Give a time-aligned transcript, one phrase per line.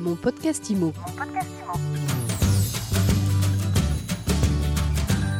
[0.00, 0.94] Mon podcast IMO.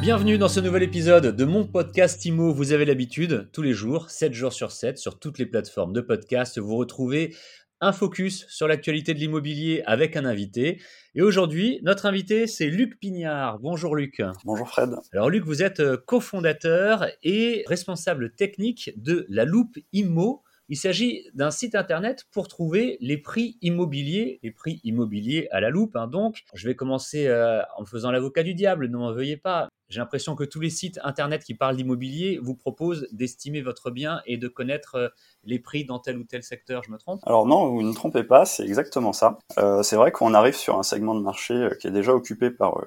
[0.03, 2.53] Bienvenue dans ce nouvel épisode de mon podcast IMO.
[2.53, 6.03] Vous avez l'habitude, tous les jours, 7 jours sur 7, sur toutes les plateformes de
[6.03, 7.35] podcast, vous retrouvez
[7.81, 10.79] un focus sur l'actualité de l'immobilier avec un invité.
[11.15, 13.61] Et aujourd'hui, notre invité, c'est Luc Pignard.
[13.61, 14.21] Bonjour Luc.
[14.45, 14.91] Bonjour Fred.
[15.15, 20.43] Alors Luc, vous êtes euh, cofondateur et responsable technique de La Loupe Immo.
[20.73, 25.69] Il s'agit d'un site internet pour trouver les prix immobiliers, les prix immobiliers à la
[25.69, 25.97] loupe.
[25.97, 26.07] Hein.
[26.07, 29.69] donc, je vais commencer euh, en faisant l'avocat du diable, ne m'en veuillez pas.
[29.89, 34.21] J'ai l'impression que tous les sites internet qui parlent d'immobilier vous proposent d'estimer votre bien
[34.27, 35.09] et de connaître euh,
[35.43, 36.85] les prix dans tel ou tel secteur.
[36.85, 37.19] Je me trompe?
[37.27, 39.39] Alors non, vous ne trompez pas, c'est exactement ça.
[39.59, 42.81] Euh, c'est vrai qu'on arrive sur un segment de marché qui est déjà occupé par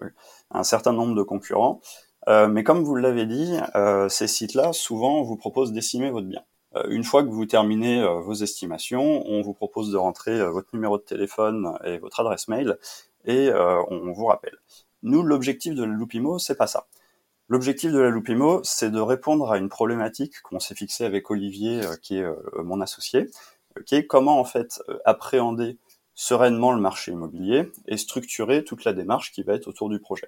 [0.52, 1.81] un certain nombre de concurrents.
[2.29, 3.57] mais comme vous l'avez dit,
[4.07, 6.45] ces sites-là, souvent, vous proposent d'estimer votre bien.
[6.75, 10.49] Euh, une fois que vous terminez euh, vos estimations, on vous propose de rentrer euh,
[10.49, 12.77] votre numéro de téléphone et votre adresse mail
[13.25, 14.57] et on vous rappelle.
[15.01, 16.88] Nous, l'objectif de la Loupimo, c'est pas ça.
[17.47, 21.80] L'objectif de la Loupimo, c'est de répondre à une problématique qu'on s'est fixée avec Olivier,
[22.02, 22.25] qui est
[22.61, 23.30] mon associé,
[23.85, 25.77] qui est comment en fait appréhender
[26.13, 30.27] sereinement le marché immobilier et structurer toute la démarche qui va être autour du projet.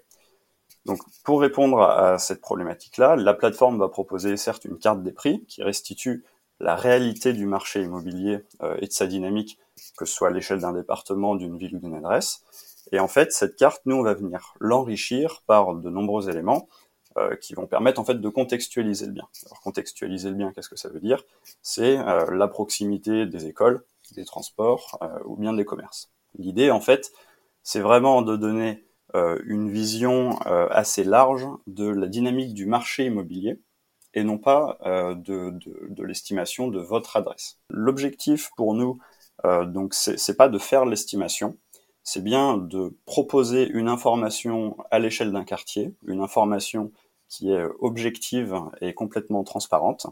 [0.86, 5.44] Donc, pour répondre à cette problématique-là, la plateforme va proposer certes une carte des prix
[5.48, 6.24] qui restitue
[6.60, 9.60] la réalité du marché immobilier euh, et de sa dynamique,
[9.98, 12.44] que ce soit à l'échelle d'un département, d'une ville ou d'une adresse.
[12.92, 16.68] Et en fait, cette carte, nous, on va venir l'enrichir par de nombreux éléments
[17.18, 19.28] euh, qui vont permettre en fait de contextualiser le bien.
[19.46, 21.24] Alors contextualiser le bien, qu'est-ce que ça veut dire?
[21.62, 23.84] C'est euh, la proximité des écoles,
[24.14, 26.12] des transports ou bien des commerces.
[26.38, 27.12] L'idée, en fait,
[27.64, 28.86] c'est vraiment de donner
[29.46, 33.60] une vision assez large de la dynamique du marché immobilier
[34.16, 37.58] et non pas euh, de, de, de l'estimation de votre adresse.
[37.70, 38.98] L'objectif pour nous,
[39.46, 41.58] euh, donc, c'est pas de faire l'estimation,
[42.04, 46.92] c'est bien de proposer une information à l'échelle d'un quartier, une information
[47.28, 50.08] qui est objective et complètement transparente.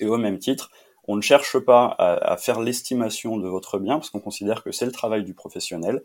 [0.00, 0.70] Et au même titre,
[1.08, 4.72] on ne cherche pas à, à faire l'estimation de votre bien parce qu'on considère que
[4.72, 6.02] c'est le travail du professionnel.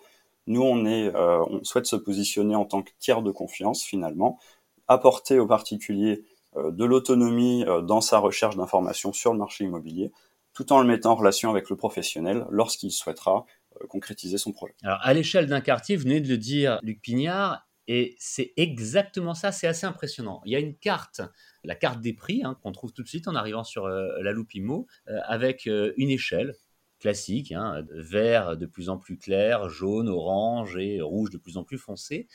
[0.47, 4.39] Nous, on est, euh, on souhaite se positionner en tant que tiers de confiance finalement,
[4.87, 6.23] apporter aux particuliers
[6.71, 10.11] de l'autonomie euh, dans sa recherche d'informations sur le marché immobilier,
[10.53, 13.45] tout en le mettant en relation avec le professionnel lorsqu'il souhaitera
[13.81, 14.73] euh, concrétiser son projet.
[14.83, 19.51] Alors, à l'échelle d'un quartier, venez de le dire, Luc Pignard, et c'est exactement ça,
[19.51, 20.41] c'est assez impressionnant.
[20.45, 21.21] Il y a une carte,
[21.63, 24.53] la carte des prix, hein, qu'on trouve tout de suite en arrivant sur la loupe
[24.53, 26.53] IMO, avec une échelle
[26.99, 31.63] classique, hein, vert de plus en plus clair, jaune, orange et rouge de plus en
[31.63, 32.27] plus foncé.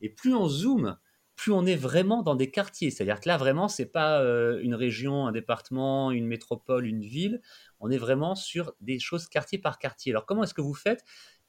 [0.00, 0.96] Et plus on zoome
[1.40, 2.90] plus on est vraiment dans des quartiers.
[2.90, 7.40] C'est-à-dire que là, vraiment, c'est pas euh, une région, un département, une métropole, une ville.
[7.80, 10.12] On est vraiment sur des choses quartier par quartier.
[10.12, 11.02] Alors, comment est-ce que vous faites?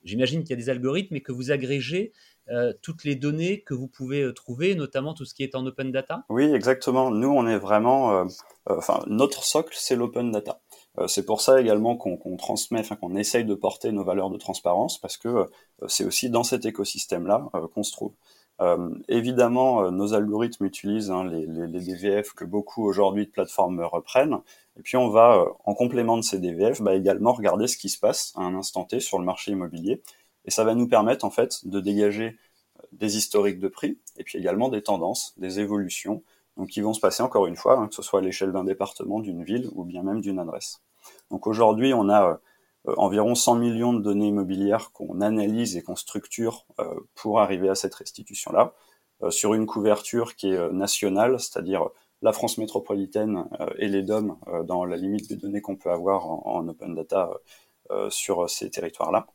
[0.06, 2.14] J'imagine qu'il y a des algorithmes et que vous agrégez
[2.48, 5.66] euh, toutes les données que vous pouvez euh, trouver, notamment tout ce qui est en
[5.66, 6.24] open data?
[6.30, 7.12] Oui, exactement.
[7.12, 8.26] Nous, on est vraiment.
[8.68, 10.62] Enfin, notre socle, c'est l'open data.
[11.08, 15.18] c'est pour ça également qu'on transmet, qu'on essaye de porter nos valeurs de transparence, parce
[15.18, 15.48] que
[15.88, 18.14] c'est aussi dans cet écosystème-là qu'on se trouve.
[18.62, 24.38] Euh, évidemment, euh, nos algorithmes utilisent hein, les, DVF que beaucoup aujourd'hui de plateformes reprennent.
[24.78, 27.90] Et puis on va, euh, en complément de ces DVF, bah, également regarder ce qui
[27.90, 30.04] se passe à un instant T sur le marché immobilier.
[30.46, 32.38] Et ça va nous permettre en fait de dégager
[32.92, 36.24] des historiques de prix et puis également des tendances, des évolutions,
[36.58, 38.64] donc qui vont se passer encore une fois, hein, que ce soit à l'échelle d'un
[38.64, 40.82] département, d'une ville ou bien même d'une adresse.
[41.32, 42.40] Donc aujourd'hui, on a
[42.86, 47.76] environ 100 millions de données immobilières qu'on analyse et qu'on structure euh, pour arriver à
[47.76, 48.74] cette restitution-là,
[49.24, 51.90] euh, sur une couverture qui est nationale, c'est-à-dire
[52.22, 53.46] la France métropolitaine
[53.78, 54.38] et les DOM
[54.68, 57.32] dans la limite des données qu'on peut avoir en, open data
[58.10, 59.26] sur ces territoires-là,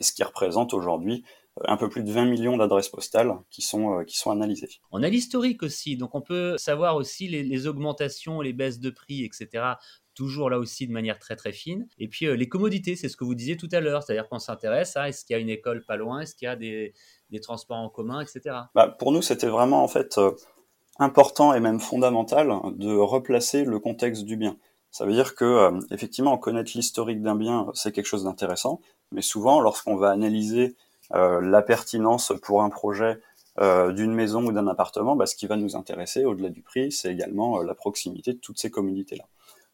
[0.00, 1.22] et ce qui représente aujourd'hui
[1.64, 4.80] un peu plus de 20 millions d'adresses postales qui sont, qui sont analysées.
[4.90, 8.90] On a l'historique aussi, donc on peut savoir aussi les, les, augmentations, les baisses de
[8.90, 9.74] prix, etc
[10.14, 11.88] toujours là aussi de manière très très fine.
[11.98, 14.38] Et puis euh, les commodités, c'est ce que vous disiez tout à l'heure, c'est-à-dire qu'on
[14.38, 16.94] s'intéresse à est-ce qu'il y a une école pas loin, est-ce qu'il y a des,
[17.40, 18.56] transports en commun, etc.
[18.74, 20.32] Bah, pour nous, c'était vraiment en fait euh,
[20.98, 24.56] important et même fondamental de replacer le contexte du bien.
[24.90, 28.80] Ça veut dire que euh, effectivement connaître l'historique d'un bien, c'est quelque chose d'intéressant,
[29.12, 30.76] mais souvent lorsqu'on va analyser
[31.14, 33.20] la pertinence pour un projet
[33.58, 37.12] d'une maison ou d'un appartement, bah, ce qui va nous intéresser au-delà du prix, c'est
[37.12, 39.24] également la proximité de toutes ces communautés-là.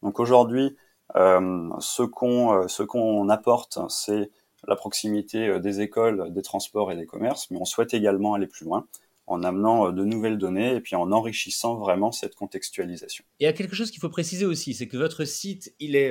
[0.03, 0.77] Donc aujourd'hui,
[1.17, 2.83] euh, ce qu'on euh, ce
[3.31, 4.31] apporte, c'est
[4.67, 8.47] la proximité euh, des écoles, des transports et des commerces, mais on souhaite également aller
[8.47, 8.87] plus loin
[9.27, 13.25] en amenant de nouvelles données et puis en enrichissant vraiment cette contextualisation.
[13.41, 16.11] Il y a quelque chose qu'il faut préciser aussi, c'est que votre site, il est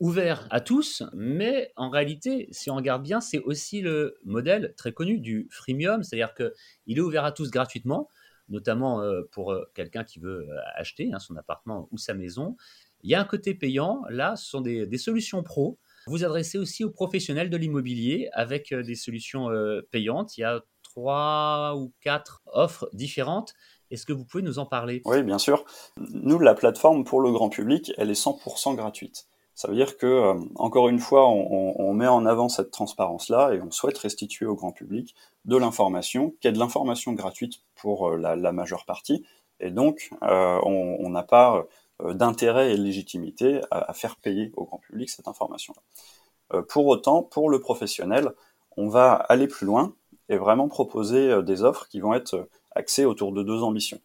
[0.00, 4.92] ouvert à tous, mais en réalité, si on regarde bien, c'est aussi le modèle très
[4.92, 8.08] connu du freemium, c'est-à-dire qu'il est ouvert à tous gratuitement,
[8.48, 12.56] notamment euh, pour euh, quelqu'un qui veut euh, acheter hein, son appartement ou sa maison.
[13.02, 15.78] Il y a un côté payant, là, ce sont des, des solutions pro.
[16.06, 19.48] Vous adressez aussi aux professionnels de l'immobilier avec des solutions
[19.90, 20.36] payantes.
[20.36, 23.54] Il y a trois ou quatre offres différentes.
[23.90, 25.02] Est-ce que vous pouvez nous en parler?
[25.04, 25.64] Oui, bien sûr.
[25.98, 29.28] Nous, la plateforme pour le grand public, elle est 100% gratuite.
[29.58, 33.60] Ça veut dire que, euh, encore une fois, on, met en avant cette transparence-là et
[33.60, 35.16] on souhaite restituer au grand public
[35.46, 39.26] de l'information, qui est de l'information gratuite pour euh, la, majeure partie.
[39.58, 41.66] Et donc, euh, on n'a pas
[42.04, 46.62] d'intérêt et de légitimité à, faire payer au grand public cette information-là.
[46.68, 48.30] pour autant, pour le professionnel,
[48.76, 49.92] on va aller plus loin
[50.28, 53.98] et vraiment proposer des offres qui vont être axées autour de deux ambitions.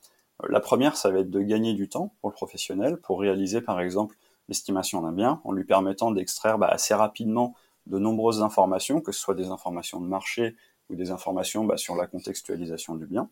[0.49, 3.79] La première, ça va être de gagner du temps pour le professionnel, pour réaliser par
[3.79, 4.15] exemple
[4.47, 7.55] l'estimation d'un bien, en lui permettant d'extraire bah, assez rapidement
[7.85, 10.55] de nombreuses informations, que ce soit des informations de marché
[10.89, 13.29] ou des informations bah, sur la contextualisation du bien.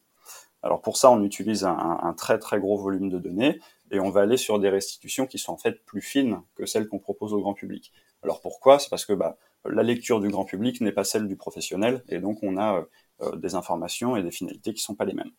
[0.63, 3.59] Alors pour ça, on utilise un, très très gros volume de données
[3.89, 6.87] et on va aller sur des restitutions qui sont en fait plus fines que celles
[6.87, 7.91] qu'on propose au grand public.
[8.21, 8.77] Alors pourquoi?
[8.77, 12.19] C'est parce que bah, la lecture du grand public n'est pas celle du professionnel et
[12.19, 12.85] donc on a
[13.21, 15.31] euh, des informations et des finalités qui ne sont pas les mêmes.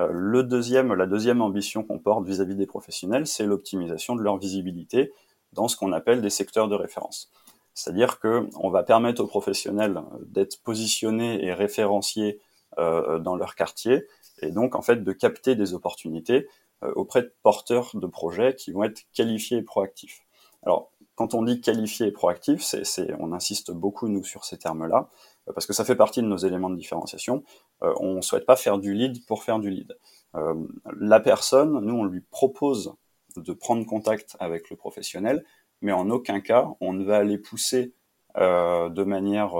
[0.00, 4.38] Euh, le deuxième, la deuxième ambition qu'on porte vis-à-vis des professionnels, c'est l'optimisation de leur
[4.38, 5.12] visibilité
[5.52, 7.30] dans ce qu'on appelle des secteurs de référence.
[7.74, 12.40] C'est-à-dire qu'on va permettre aux professionnels d'être positionnés et référenciés
[12.78, 14.06] euh, dans leur quartier,
[14.42, 16.48] et donc en fait de capter des opportunités
[16.82, 20.20] euh, auprès de porteurs de projets qui vont être qualifiés et proactifs.
[20.62, 25.08] Alors, quand on dit qualifié et proactif, c'est, on insiste beaucoup nous sur ces termes-là.
[25.50, 27.42] Euh, parce que ça fait partie de nos éléments de différenciation.
[27.82, 29.96] Euh, on ne souhaite pas faire du lead pour faire du lead.
[30.34, 30.54] Euh,
[30.98, 32.94] la personne, nous, on lui propose
[33.36, 35.44] de prendre contact avec le professionnel,
[35.82, 37.94] mais en aucun cas, on ne va aller pousser
[38.36, 39.54] de manière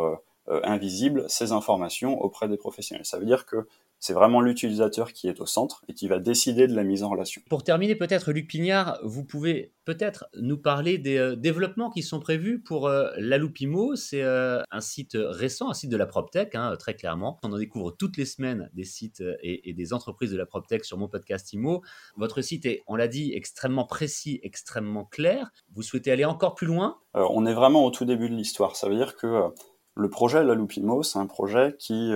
[0.47, 3.05] invisible ces informations auprès des professionnels.
[3.05, 3.67] Ça veut dire que
[4.01, 7.11] c'est vraiment l'utilisateur qui est au centre et qui va décider de la mise en
[7.11, 7.43] relation.
[7.51, 12.19] Pour terminer, peut-être, Luc Pignard, vous pouvez peut-être nous parler des euh, développements qui sont
[12.19, 13.97] prévus pour euh, la Loupimo.
[13.97, 17.39] C'est euh, un site récent, un site de la PropTech, hein, très clairement.
[17.43, 20.97] On en découvre toutes les semaines des sites et, des entreprises de la PropTech sur
[20.97, 21.83] mon podcast IMO.
[22.17, 25.51] Votre site est, on l'a dit, extrêmement précis, extrêmement clair.
[25.75, 26.99] Vous souhaitez aller encore plus loin?
[27.15, 28.77] On est vraiment au tout début de l'histoire.
[28.77, 29.51] Ça veut dire que
[29.95, 32.13] le projet La Loupimo, c'est un projet qui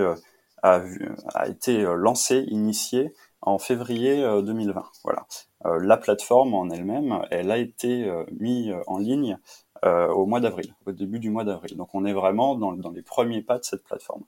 [0.63, 4.79] a, été euh, lancé, initié en février 2020.
[4.79, 5.25] Euh, voilà.
[5.65, 9.37] Euh, la plateforme en elle-même, elle a été mise en ligne
[9.83, 11.77] au mois d'avril, au début du mois d'avril.
[11.77, 14.23] Donc on est vraiment dans, les premiers pas de cette plateforme.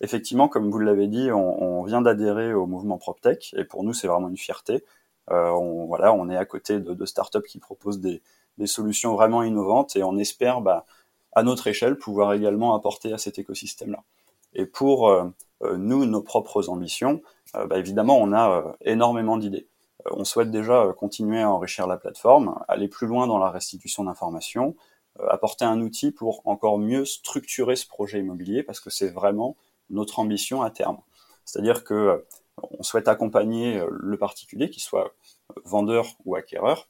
[0.00, 4.06] Effectivement, comme vous l'avez dit, on, vient d'adhérer au mouvement PropTech et pour nous c'est
[4.06, 4.84] vraiment une fierté.
[5.28, 8.22] on, voilà, on est à côté de, startups qui proposent des,
[8.66, 10.86] solutions vraiment innovantes et on espère, bah,
[11.32, 14.04] à notre échelle, pouvoir également apporter à cet écosystème-là.
[14.54, 15.10] Et pour
[15.76, 17.22] nous, nos propres ambitions,
[17.56, 19.68] euh, bah, évidemment, on a euh, énormément d'idées.
[20.10, 24.74] on souhaite déjà continuer à enrichir la plateforme, aller plus loin dans la restitution d'informations,
[25.28, 29.56] apporter un outil pour encore mieux structurer ce projet immobilier parce que c'est vraiment
[29.90, 30.98] notre ambition à terme.
[31.44, 32.24] C'est-à-dire que
[32.78, 35.14] on souhaite accompagner le particulier, qu'il soit
[35.64, 36.88] vendeur ou acquéreur,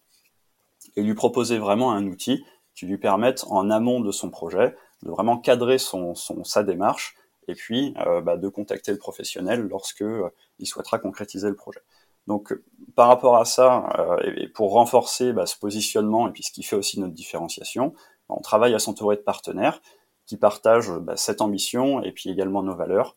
[0.96, 5.10] et lui proposer vraiment un outil qui lui permette en amont de son projet de
[5.10, 7.16] vraiment cadrer son, sa démarche
[7.48, 11.80] et puis euh, bah, de contacter le professionnel lorsque euh, il souhaitera concrétiser le projet.
[12.26, 12.54] Donc
[12.94, 16.62] par rapport à ça, euh, et pour renforcer bah, ce positionnement et puis ce qui
[16.62, 17.94] fait aussi notre différenciation,
[18.28, 19.82] on travaille à s'entourer de partenaires
[20.26, 23.16] qui partagent bah, cette ambition et puis également nos valeurs,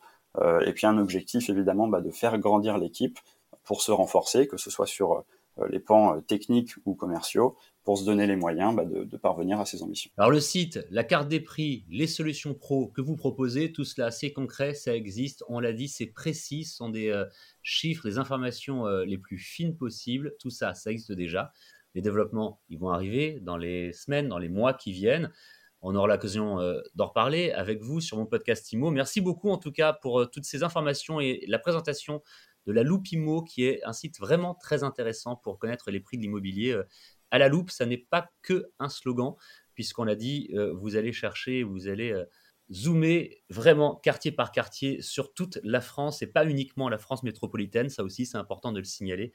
[0.66, 3.18] et puis un objectif évidemment de faire grandir l'équipe
[3.64, 5.24] pour se renforcer, que ce soit sur
[5.70, 7.56] les pans techniques ou commerciaux,
[7.86, 10.10] pour se donner les moyens bah, de, parvenir à ces ambitions.
[10.18, 14.10] Alors le site, la carte des prix, les solutions pro que vous proposez, tout cela
[14.10, 17.24] c'est concret, ça existe, on l'a dit, c'est précis, ce sont des euh,
[17.62, 21.52] chiffres, des informations euh, les plus fines possibles, tout ça, ça existe déjà.
[21.94, 25.30] Les développements, ils vont arriver dans les semaines, dans les mois qui viennent.
[25.80, 28.90] On aura l'occasion euh, d'en reparler avec vous sur mon podcast IMO.
[28.90, 32.20] Merci beaucoup en tout cas pour toutes ces informations et la présentation
[32.66, 36.16] de la Loupe IMO, qui est un site vraiment très intéressant pour connaître les prix
[36.16, 36.76] de l'immobilier
[37.30, 39.34] à la loupe, ça n'est pas que un slogan,
[39.74, 42.24] puisqu'on l'a dit, euh, vous allez chercher, vous allez euh,
[42.72, 47.88] zoomer vraiment quartier par quartier sur toute la France et pas uniquement la France métropolitaine.
[47.88, 49.32] Ça aussi, c'est important de le signaler.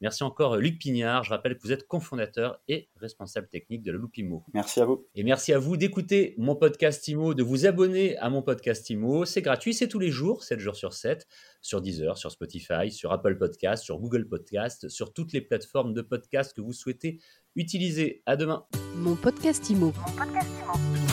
[0.00, 1.24] Merci encore Luc Pignard.
[1.24, 4.44] Je rappelle que vous êtes cofondateur et responsable technique de la Loupe Imo.
[4.52, 5.06] Merci à vous.
[5.14, 9.24] Et merci à vous d'écouter mon podcast Imo, de vous abonner à mon podcast Imo.
[9.24, 11.26] C'est gratuit, c'est tous les jours, 7 jours sur 7,
[11.62, 16.02] sur Deezer, sur Spotify, sur Apple Podcast, sur Google Podcast, sur toutes les plateformes de
[16.02, 17.18] podcast que vous souhaitez
[17.56, 18.22] utiliser.
[18.26, 18.66] À demain.
[18.96, 19.92] Mon podcast Imo.
[19.96, 21.03] Mon podcast Imo.